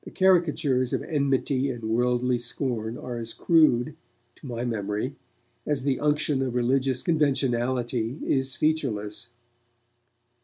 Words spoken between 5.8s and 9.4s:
the unction of religious conventionality is featureless.